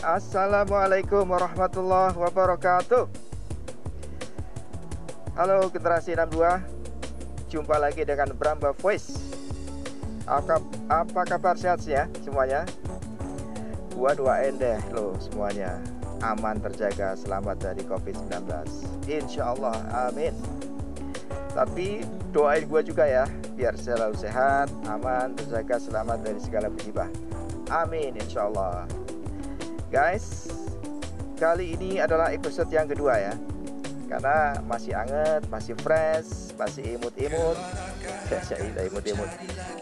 Assalamualaikum 0.00 1.28
warahmatullahi 1.28 2.16
wabarakatuh. 2.16 3.04
Halo 5.36 5.68
generasi 5.68 6.16
62 6.16 7.52
Jumpa 7.52 7.76
lagi 7.76 8.08
dengan 8.08 8.32
Bramba 8.32 8.72
Voice. 8.80 9.20
Apa, 10.24 10.56
apa 10.88 11.20
kabar? 11.28 11.52
Sehat 11.52 11.84
ya 11.84 12.08
semuanya? 12.24 12.64
Gua 13.92 14.16
doain 14.16 14.56
deh 14.56 14.80
lo 14.96 15.20
semuanya. 15.20 15.76
Aman 16.24 16.64
terjaga 16.64 17.12
selamat 17.12 17.60
dari 17.60 17.84
COVID-19 17.84 18.40
Insya 19.04 19.52
Allah 19.52 19.76
amin. 20.08 20.32
Tapi 21.52 22.08
doain 22.32 22.64
gua 22.64 22.80
juga 22.80 23.04
ya 23.04 23.28
Biar 23.52 23.76
selalu 23.76 24.16
sehat, 24.16 24.72
aman, 24.88 25.36
terjaga 25.36 25.76
selamat 25.76 26.24
dari 26.24 26.40
segala 26.40 26.72
musibah. 26.72 27.12
Amin 27.68 28.16
insya 28.16 28.48
Allah 28.48 28.88
Guys, 29.90 30.46
kali 31.34 31.74
ini 31.74 31.98
adalah 31.98 32.30
episode 32.30 32.70
yang 32.70 32.86
kedua 32.86 33.10
ya. 33.18 33.34
Karena 34.06 34.62
masih 34.62 34.94
anget, 34.94 35.42
masih 35.50 35.74
fresh, 35.82 36.54
masih 36.54 36.94
imut-imut. 36.94 37.58
Imut-imut. 38.86 39.26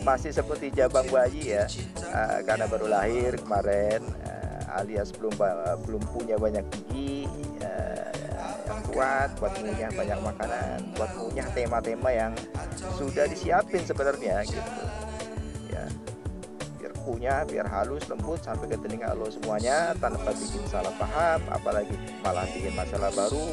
Masih 0.00 0.32
seperti 0.32 0.72
jabang 0.72 1.04
bayi 1.12 1.52
ya. 1.52 1.68
Uh, 2.08 2.40
Karena 2.40 2.64
baru 2.64 2.88
lahir 2.88 3.36
kemarin 3.36 4.00
uh, 4.24 4.80
Alias 4.80 5.12
belum 5.12 5.36
belum 5.84 6.00
punya 6.08 6.40
banyak 6.40 6.64
gigi 6.72 7.28
uh, 7.60 8.08
Yang 8.64 8.80
kuat 8.88 9.28
buat 9.36 9.52
punya 9.60 9.92
banyak 9.92 10.18
makanan 10.24 10.78
Buat 10.96 11.12
punya 11.20 11.44
tema-tema 11.52 12.08
yang 12.16 12.32
sudah 12.96 13.28
disiapin 13.28 13.84
sebenarnya 13.84 14.40
gitu 14.48 14.72
punya 17.08 17.40
biar 17.48 17.64
halus 17.72 18.04
lembut 18.12 18.36
sampai 18.44 18.68
ke 18.68 18.76
telinga 18.84 19.16
lo 19.16 19.32
semuanya 19.32 19.96
tanpa 19.96 20.28
bikin 20.36 20.60
salah 20.68 20.92
paham 21.00 21.40
apalagi 21.48 21.96
malah 22.20 22.44
bikin 22.52 22.76
masalah 22.76 23.08
baru. 23.16 23.48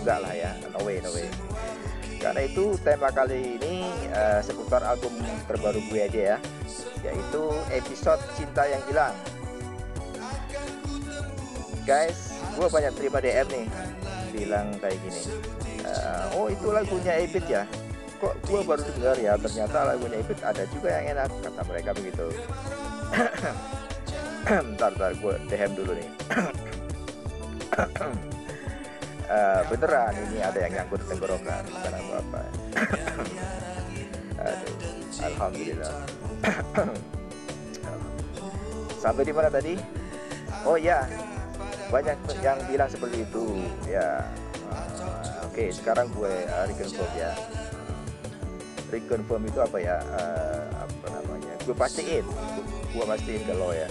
Enggak 0.00 0.18
lah 0.24 0.32
ya 0.32 0.56
no 0.72 0.80
way 0.88 0.96
no 1.04 1.12
way. 1.12 1.28
Karena 2.16 2.48
itu 2.48 2.80
tema 2.80 3.12
kali 3.12 3.60
ini 3.60 3.84
uh, 4.16 4.40
seputar 4.40 4.80
album 4.88 5.12
terbaru 5.44 5.84
gue 5.92 6.00
aja 6.00 6.20
ya 6.36 6.38
yaitu 7.04 7.42
episode 7.68 8.20
cinta 8.32 8.64
yang 8.64 8.80
hilang. 8.88 9.12
Guys 11.84 12.32
gue 12.56 12.64
banyak 12.64 12.96
terima 12.96 13.20
DM 13.20 13.48
nih 13.52 13.66
bilang 14.32 14.72
kayak 14.80 14.96
gini. 15.04 15.20
Uh, 15.84 16.24
oh 16.32 16.46
itu 16.48 16.72
lagunya 16.72 17.12
Ebit 17.20 17.44
ya 17.44 17.68
kok 18.20 18.36
gue 18.44 18.60
baru 18.60 18.84
dengar 18.84 19.16
ya 19.16 19.32
ternyata 19.40 19.88
lagunya 19.88 20.20
Ibit 20.20 20.44
ada 20.44 20.62
juga 20.68 20.88
yang 20.92 21.16
enak 21.16 21.32
kata 21.40 21.62
mereka 21.64 21.90
begitu. 21.96 22.26
Ntar 24.50 24.96
ntar 24.96 25.12
gue 25.20 25.34
DM 25.52 25.72
dulu 25.76 25.92
nih. 25.96 26.08
Uh, 29.28 29.60
beneran 29.72 30.14
ini 30.16 30.38
ada 30.40 30.58
yang 30.64 30.72
nyangkut 30.80 31.00
tenggorokan 31.04 31.62
bukan 31.68 31.92
apa 31.92 32.14
apa 32.24 32.42
aduh 34.48 34.74
alhamdulillah. 35.20 35.96
Sampai 38.96 39.22
di 39.28 39.32
mana 39.32 39.48
tadi? 39.52 39.76
Oh 40.64 40.76
ya 40.76 41.04
banyak 41.92 42.16
yang 42.40 42.58
bilang 42.68 42.88
seperti 42.88 43.24
itu 43.24 43.44
ya. 43.88 44.24
Oke 45.44 45.66
okay, 45.66 45.68
sekarang 45.68 46.08
gue 46.16 46.32
uh, 46.48 46.64
reconfirm 46.64 47.12
ya 47.16 47.32
reconfirm 48.90 49.42
itu 49.46 49.58
apa 49.62 49.78
ya 49.78 49.96
uh, 50.02 50.66
apa 50.84 51.06
namanya 51.14 51.54
gue 51.62 51.74
pastiin 51.74 52.26
gue 52.90 53.04
pastiin 53.06 53.42
lo 53.54 53.70
ya. 53.70 53.86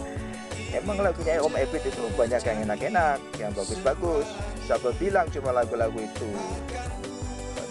Emang 0.70 1.02
lagunya 1.02 1.42
Om 1.42 1.58
Ebit 1.58 1.82
itu 1.90 2.04
banyak 2.14 2.46
yang 2.46 2.58
enak-enak 2.70 3.18
yang 3.42 3.52
bagus-bagus. 3.58 4.28
Siapa 4.70 4.94
bilang 5.02 5.26
cuma 5.34 5.50
lagu-lagu 5.50 5.98
itu 5.98 6.30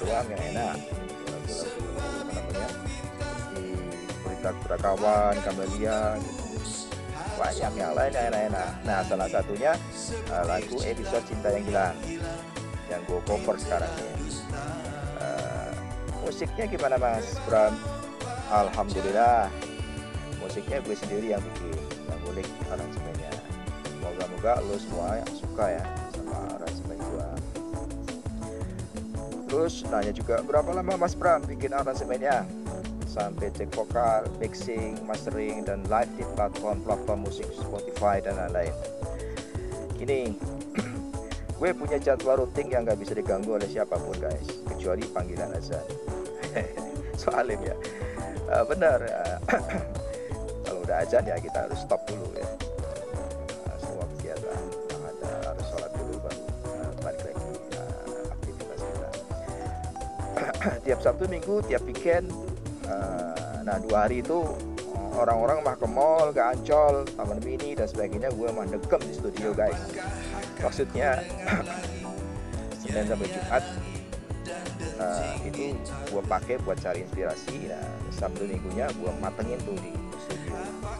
doang 0.02 0.26
yang 0.34 0.42
enak? 0.50 0.76
Lagu-lagu 1.30 1.82
apa 1.94 2.30
namanya 2.34 2.68
di 3.54 3.64
berita 4.26 4.50
Kurakawan 4.66 5.34
Kamelia 5.46 6.18
gitu. 6.18 6.44
banyak 7.38 7.72
yang 7.78 7.92
lain 7.94 8.12
yang 8.18 8.26
enak-enak. 8.34 8.70
Nah 8.82 9.00
salah 9.06 9.28
satunya 9.30 9.72
uh, 10.34 10.44
lagu 10.50 10.76
episode 10.82 11.24
Cinta 11.30 11.48
yang 11.54 11.64
Hilang 11.70 11.96
yang 12.90 13.00
gue 13.04 13.20
cover 13.28 13.56
sekarang 13.60 13.92
ini 14.00 14.32
musiknya 16.28 16.68
gimana 16.68 17.00
mas 17.00 17.40
Bram? 17.48 17.72
Alhamdulillah. 18.52 19.48
Musiknya 20.44 20.84
gue 20.84 20.92
sendiri 20.92 21.32
yang 21.32 21.40
bikin 21.40 21.72
yang 22.04 22.20
ngulik 22.28 22.48
aransemennya. 22.68 23.32
Moga-moga 24.04 24.60
lo 24.68 24.76
semua 24.76 25.16
yang 25.16 25.32
suka 25.32 25.64
ya 25.80 25.84
sama 26.12 26.36
aransemen 26.60 27.00
gue 27.00 27.28
terus 29.48 29.80
nanya 29.88 30.12
juga 30.12 30.44
berapa 30.44 30.70
lama 30.76 31.00
mas 31.00 31.16
Bram 31.16 31.40
bikin 31.42 31.72
aransemennya? 31.72 32.44
Sampai 33.08 33.48
cek 33.48 33.72
vokal, 33.72 34.28
mixing, 34.36 35.00
mastering, 35.08 35.64
dan 35.64 35.80
live 35.88 36.12
di 36.20 36.22
platform-platform 36.36 37.24
musik 37.24 37.48
Spotify 37.56 38.20
dan 38.20 38.36
lain-lain. 38.36 38.76
Ini 39.98 40.36
gue 41.58 41.70
punya 41.74 41.98
jadwal 41.98 42.46
rutin 42.46 42.70
yang 42.70 42.86
gak 42.86 43.02
bisa 43.02 43.18
diganggu 43.18 43.58
oleh 43.58 43.66
siapa 43.66 43.98
pun 43.98 44.14
guys, 44.14 44.46
kecuali 44.70 45.02
panggilan 45.10 45.50
azan. 45.58 45.82
soalim 47.22 47.58
ya. 47.66 47.74
Uh, 48.48 48.64
benar 48.64 49.02
uh, 49.02 49.36
kalau 50.64 50.80
udah 50.86 51.02
ajan 51.04 51.26
ya 51.26 51.36
kita 51.36 51.66
harus 51.66 51.78
stop 51.82 52.06
dulu 52.06 52.30
ya. 52.38 52.48
Uh, 53.66 53.76
semua 53.82 54.06
kegiatan 54.16 54.62
yang 54.88 55.02
ada 55.02 55.30
harus 55.52 55.66
sholat 55.66 55.92
dulu 55.98 56.14
baru 56.22 56.42
uh, 57.74 58.24
aktivitas 58.38 58.78
kita. 58.78 59.10
Tiap 60.86 61.00
Sabtu 61.02 61.26
Minggu 61.26 61.66
tiap 61.66 61.82
weekend. 61.84 62.30
Uh, 62.88 63.60
nah 63.68 63.76
dua 63.82 64.08
hari 64.08 64.24
itu 64.24 64.46
orang-orang 65.18 65.58
mah 65.66 65.74
ke 65.74 65.86
mall, 65.90 66.30
ke 66.30 66.38
Ancol, 66.38 67.02
Taman 67.18 67.42
Mini 67.42 67.74
dan 67.74 67.90
sebagainya. 67.90 68.30
Gue 68.30 68.48
mah 68.54 68.64
degem 68.70 69.02
di 69.02 69.14
studio 69.18 69.50
guys. 69.50 69.78
Maksudnya 70.62 71.18
Senin 72.80 73.04
sampai 73.04 73.26
Jumat 73.26 73.64
uh, 75.02 75.34
itu 75.42 75.74
gue 75.84 76.22
pakai 76.24 76.54
buat 76.62 76.78
cari 76.78 77.02
inspirasi. 77.02 77.68
Nah 77.68 77.84
sabtu 78.14 78.46
minggunya 78.46 78.86
gue 78.94 79.10
matengin 79.18 79.58
tuh 79.66 79.74
di 79.82 79.90
studio. 80.22 80.54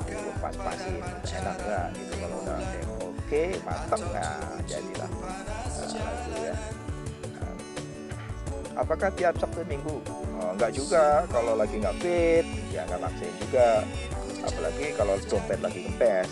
Gue 0.07 0.35
pas-pasin 0.43 0.99
enak 1.23 1.57
nggak 1.63 1.87
gitu 1.95 2.15
kalau 2.19 2.37
udah 2.43 2.61
oke 3.07 3.45
mateng. 3.63 4.03
Nah 4.11 4.39
jadilah. 4.67 5.11
Uh, 5.79 6.43
ya. 6.43 6.55
Uh, 7.39 7.57
apakah 8.75 9.09
tiap 9.15 9.39
sabtu 9.39 9.63
minggu 9.65 10.03
uh, 10.39 10.53
nggak 10.55 10.73
juga 10.75 11.27
kalau 11.29 11.59
lagi 11.59 11.83
nggak 11.83 11.97
fit 12.01 12.47
ya 12.71 12.87
nggak 12.87 13.01
maksain 13.03 13.35
juga. 13.43 13.83
Apalagi 14.39 14.87
kalau 14.95 15.15
dompet 15.27 15.59
lagi 15.59 15.81
kempes 15.91 16.31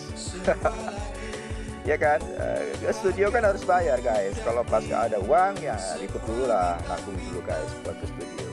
ya 1.91 1.97
kan? 1.99 2.22
Uh, 2.39 2.93
studio 2.94 3.28
kan 3.34 3.43
harus 3.43 3.67
bayar 3.67 3.99
guys. 3.99 4.39
Kalau 4.47 4.62
pas 4.62 4.83
gak 4.87 5.11
ada 5.11 5.19
uang 5.19 5.59
ya 5.59 5.77
ribut 5.99 6.22
dulu 6.22 6.47
lah. 6.47 6.78
Nabung 6.87 7.19
dulu 7.28 7.43
guys 7.43 7.71
buat 7.83 7.99
ke 7.99 8.06
studio. 8.06 8.47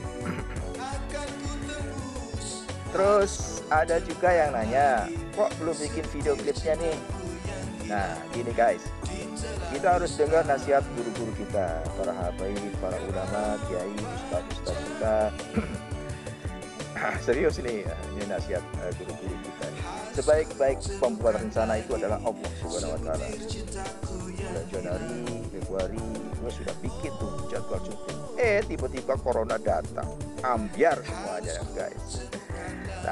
Terus 2.94 3.62
ada 3.74 3.98
juga 4.02 4.30
yang 4.30 4.54
nanya 4.54 5.10
kok 5.34 5.50
belum 5.58 5.74
bikin 5.74 6.04
video 6.14 6.38
klipnya 6.38 6.78
nih 6.78 6.96
nah 7.84 8.16
gini 8.32 8.52
guys 8.56 8.82
kita 9.72 10.00
harus 10.00 10.12
dengar 10.16 10.42
nasihat 10.48 10.84
guru-guru 10.96 11.32
kita 11.36 11.84
para 11.98 12.12
habaib 12.12 12.72
para 12.80 12.96
ulama 13.10 13.60
kiai 13.68 13.96
ustadz 13.98 14.52
ustadz 14.56 14.82
kita 14.88 15.14
serius 17.26 17.60
ini 17.60 17.84
ini 18.16 18.24
nasihat 18.24 18.64
uh, 18.80 18.92
guru-guru 18.96 19.36
kita 19.44 19.66
sebaik-baik 20.14 20.78
pembuat 21.02 21.42
rencana 21.42 21.82
itu 21.82 21.98
adalah 21.98 22.22
Allah 22.22 22.50
Subhanahu 22.62 22.94
wa 22.94 23.00
taala. 23.02 23.26
Bulan 24.14 24.66
Januari, 24.70 25.18
Februari 25.50 26.06
gue 26.38 26.50
sudah 26.54 26.74
bikin 26.78 27.12
tuh 27.18 27.34
jadwal 27.50 27.82
syuting. 27.82 28.18
Eh 28.38 28.62
tiba-tiba 28.62 29.18
corona 29.18 29.58
datang, 29.58 30.06
ambiar 30.46 31.02
semuanya 31.02 31.58
guys. 31.74 31.93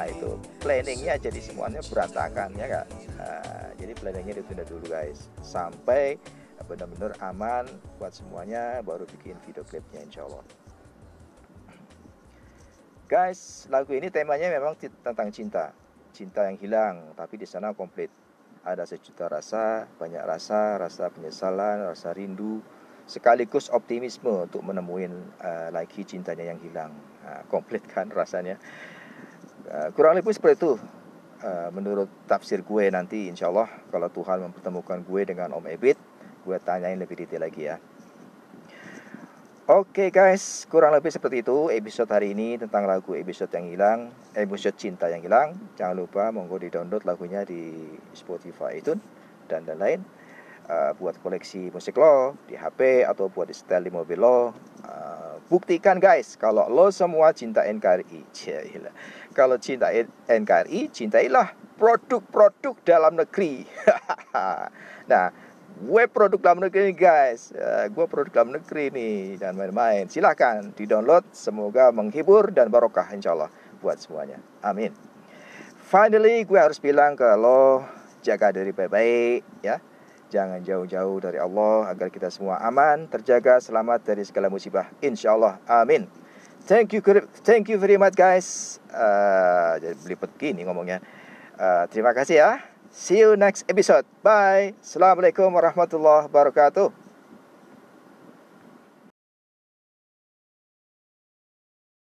Nah 0.03 0.11
itu 0.11 0.35
planningnya 0.59 1.15
jadi 1.15 1.39
semuanya 1.39 1.79
berantakan 1.87 2.51
ya 2.59 2.67
kak. 2.67 2.87
Nah, 3.23 3.71
jadi 3.79 3.95
planningnya 3.95 4.35
ditunda 4.43 4.67
dulu 4.67 4.91
guys 4.91 5.31
sampai 5.47 6.19
benar-benar 6.67 7.15
aman 7.23 7.71
buat 8.03 8.11
semuanya 8.11 8.83
baru 8.83 9.07
bikin 9.07 9.39
video 9.47 9.63
klipnya 9.63 10.03
insya 10.03 10.27
Allah. 10.27 10.43
Guys, 13.07 13.71
lagu 13.71 13.95
ini 13.95 14.11
temanya 14.11 14.51
memang 14.51 14.75
tentang 14.75 15.31
cinta 15.31 15.71
cinta 16.11 16.51
yang 16.51 16.59
hilang, 16.59 17.15
tapi 17.15 17.39
di 17.39 17.47
sana 17.47 17.71
komplit. 17.71 18.11
Ada 18.67 18.83
sejuta 18.83 19.31
rasa, 19.31 19.87
banyak 20.03 20.23
rasa, 20.23 20.83
rasa 20.83 21.15
penyesalan, 21.15 21.87
rasa 21.87 22.11
rindu, 22.11 22.59
sekaligus 23.07 23.71
optimisme 23.71 24.51
untuk 24.51 24.67
menemuin 24.67 25.15
uh, 25.39 25.71
lagi 25.71 26.03
cintanya 26.03 26.51
yang 26.51 26.59
hilang. 26.59 26.91
Uh, 27.23 27.43
komplit 27.55 27.87
kan 27.87 28.11
rasanya. 28.11 28.59
Kurang 29.95 30.19
lebih 30.19 30.35
seperti 30.35 30.59
itu 30.59 30.73
uh, 31.43 31.69
menurut 31.75 32.09
tafsir 32.31 32.63
gue 32.63 32.85
nanti 32.89 33.29
insya 33.29 33.51
Allah 33.51 33.69
kalau 33.91 34.09
Tuhan 34.09 34.41
mempertemukan 34.51 35.03
gue 35.03 35.23
dengan 35.27 35.53
Om 35.59 35.67
Ebit 35.69 35.99
gue 36.43 36.57
tanyain 36.63 36.99
lebih 36.99 37.19
detail 37.19 37.47
lagi 37.47 37.71
ya 37.71 37.77
Oke 39.71 40.05
okay 40.05 40.09
guys, 40.11 40.67
kurang 40.67 40.91
lebih 40.91 41.15
seperti 41.15 41.47
itu 41.47 41.71
episode 41.71 42.11
hari 42.11 42.35
ini 42.35 42.59
tentang 42.59 42.83
lagu 42.83 43.15
episode 43.15 43.49
yang 43.55 43.71
hilang, 43.71 44.01
episode 44.35 44.75
cinta 44.75 45.07
yang 45.07 45.23
hilang. 45.23 45.55
Jangan 45.79 46.03
lupa 46.03 46.35
monggo 46.35 46.59
di 46.59 46.67
download 46.67 47.07
lagunya 47.07 47.47
di 47.47 47.71
Spotify 48.11 48.83
itu 48.83 48.99
dan 49.47 49.63
lain-lain. 49.63 50.03
Uh, 50.67 50.91
buat 50.99 51.15
koleksi 51.23 51.71
musik 51.71 51.95
lo 51.95 52.35
di 52.51 52.59
HP 52.59 53.07
atau 53.07 53.31
buat 53.31 53.47
di 53.47 53.55
setel 53.55 53.87
di 53.87 53.95
mobil 53.95 54.19
lo. 54.19 54.51
Uh, 54.83 55.32
buktikan 55.53 56.01
guys 56.01 56.41
kalau 56.41 56.65
lo 56.73 56.89
semua 56.89 57.37
cinta 57.37 57.69
NKRI. 57.69 58.25
Cila. 58.33 58.89
Kalau 59.37 59.61
cinta 59.61 59.93
NKRI, 60.25 60.89
cintailah 60.89 61.53
produk-produk 61.77 62.81
dalam 62.81 63.21
negeri. 63.21 63.69
nah, 65.13 65.29
gue 65.83 66.05
produk 66.07 66.39
dalam 66.39 66.61
negeri 66.63 66.93
nih 66.93 66.97
guys 66.97 67.51
uh, 67.57 67.91
gue 67.91 68.07
produk 68.07 68.31
dalam 68.31 68.55
negeri 68.55 68.93
nih 68.95 69.41
dan 69.41 69.59
main-main 69.59 70.07
silahkan 70.07 70.71
di 70.79 70.87
download 70.87 71.27
semoga 71.35 71.91
menghibur 71.91 72.55
dan 72.55 72.71
barokah 72.71 73.09
insya 73.11 73.35
Allah 73.35 73.51
buat 73.83 73.99
semuanya 73.99 74.39
amin 74.63 74.95
finally 75.91 76.47
gue 76.47 76.61
harus 76.61 76.79
bilang 76.79 77.19
ke 77.19 77.27
lo 77.35 77.83
jaga 78.23 78.55
diri 78.55 78.71
baik-baik 78.71 79.43
ya 79.67 79.83
jangan 80.33 80.65
jauh-jauh 80.65 81.21
dari 81.21 81.37
Allah 81.37 81.93
agar 81.93 82.09
kita 82.09 82.33
semua 82.33 82.57
aman 82.65 83.05
terjaga 83.13 83.61
selamat 83.61 84.01
dari 84.01 84.25
segala 84.25 84.49
musibah 84.49 84.89
insya 85.05 85.37
Allah 85.37 85.61
amin 85.69 86.09
thank 86.65 86.97
you 86.97 87.05
thank 87.45 87.69
you 87.69 87.77
very 87.77 88.01
much 88.01 88.17
guys 88.17 88.81
uh, 88.89 89.77
jadi 89.77 89.93
belipet 90.01 90.31
gini 90.41 90.65
ngomongnya 90.65 91.05
uh, 91.61 91.85
terima 91.93 92.17
kasih 92.17 92.41
ya 92.41 92.73
See 92.93 93.25
you 93.25 93.41
next 93.41 93.65
episode. 93.73 94.05
Bye. 94.21 94.77
Assalamualaikum 94.85 95.49
warahmatullahi 95.49 96.29
wabarakatuh. 96.29 97.02